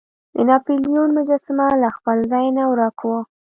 د 0.33 0.35
ناپلیون 0.49 1.09
مجسمه 1.17 1.67
له 1.83 1.89
خپل 1.97 2.17
ځای 2.31 2.47
نه 2.57 2.63
ورک 2.71 2.97
وه. 3.07 3.19